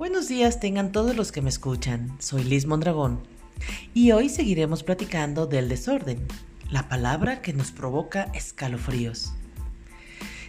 [0.00, 2.16] Buenos días tengan todos los que me escuchan.
[2.20, 3.20] Soy Liz Mondragón
[3.92, 6.26] y hoy seguiremos platicando del desorden,
[6.70, 9.34] la palabra que nos provoca escalofríos.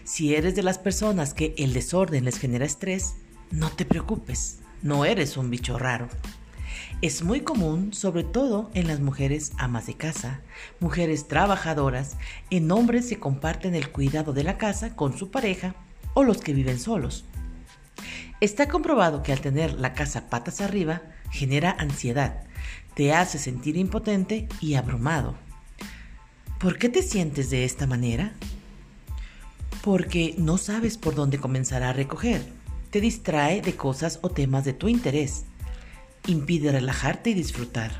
[0.06, 3.16] Si eres de las personas que el desorden les genera estrés,
[3.52, 6.08] no te preocupes, no eres un bicho raro.
[7.02, 10.40] Es muy común, sobre todo en las mujeres amas de casa,
[10.80, 12.16] mujeres trabajadoras,
[12.52, 15.76] en hombres que comparten el cuidado de la casa con su pareja
[16.14, 17.26] o los que viven solos.
[18.42, 22.44] Está comprobado que al tener la casa patas arriba genera ansiedad,
[22.96, 25.36] te hace sentir impotente y abrumado.
[26.60, 28.34] ¿Por qué te sientes de esta manera?
[29.82, 32.44] Porque no sabes por dónde comenzar a recoger.
[32.90, 35.46] Te distrae de cosas o temas de tu interés
[36.28, 37.92] impide relajarte y disfrutar.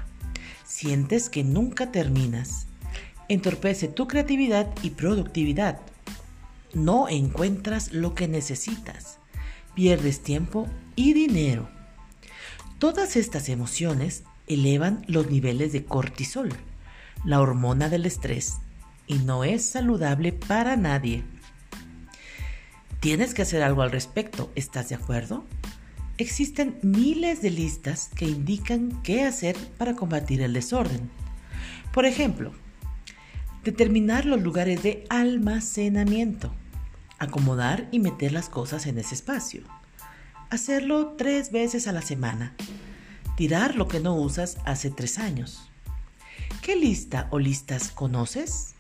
[0.66, 2.68] Sientes que nunca terminas.
[3.28, 5.80] Entorpece tu creatividad y productividad.
[6.74, 9.18] No encuentras lo que necesitas.
[9.76, 11.70] Pierdes tiempo y dinero.
[12.80, 16.50] Todas estas emociones elevan los niveles de cortisol,
[17.24, 18.58] la hormona del estrés,
[19.08, 21.24] y no es saludable para nadie.
[23.00, 25.46] Tienes que hacer algo al respecto, ¿estás de acuerdo?
[26.18, 31.10] Existen miles de listas que indican qué hacer para combatir el desorden.
[31.94, 32.52] Por ejemplo,
[33.64, 36.54] determinar los lugares de almacenamiento,
[37.22, 39.62] acomodar y meter las cosas en ese espacio,
[40.50, 42.56] hacerlo tres veces a la semana,
[43.38, 45.70] tirar lo que no usas hace tres años.
[46.64, 48.74] ¿Qué lista o listas conoces?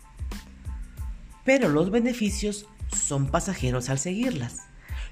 [1.46, 4.62] Pero los beneficios son pasajeros al seguirlas.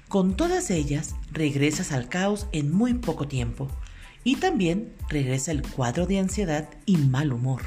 [0.08, 3.68] Con todas ellas regresas al caos en muy poco tiempo
[4.24, 7.62] y también regresa el cuadro de ansiedad y mal humor.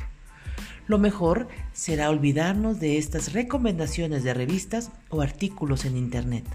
[0.88, 6.46] Lo mejor será olvidarnos de estas recomendaciones de revistas o artículos en Internet.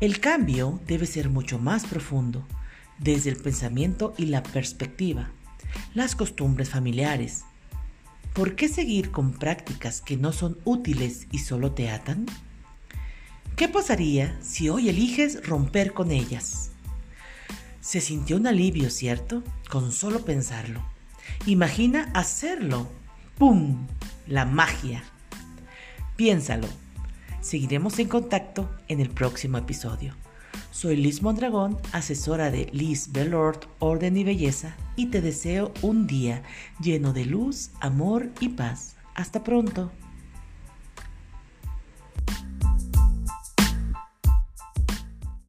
[0.00, 2.44] El cambio debe ser mucho más profundo,
[2.98, 5.30] desde el pensamiento y la perspectiva,
[5.94, 7.44] las costumbres familiares.
[8.32, 12.26] ¿Por qué seguir con prácticas que no son útiles y solo te atan?
[13.56, 16.70] ¿Qué pasaría si hoy eliges romper con ellas?
[17.80, 19.42] Se sintió un alivio, ¿cierto?
[19.70, 20.95] Con solo pensarlo.
[21.46, 22.88] Imagina hacerlo.
[23.38, 23.86] ¡Pum!
[24.26, 25.04] La magia.
[26.16, 26.68] Piénsalo.
[27.40, 30.14] Seguiremos en contacto en el próximo episodio.
[30.70, 36.42] Soy Liz Mondragón, asesora de Liz Bellord, Orden y Belleza, y te deseo un día
[36.80, 38.96] lleno de luz, amor y paz.
[39.14, 39.90] Hasta pronto.